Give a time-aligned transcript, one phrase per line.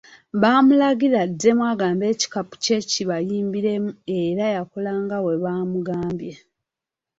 [0.41, 6.33] Baamulagira addemu agambe ekikapu kye kibayimbiremu era yakola nga bwe bamugambye.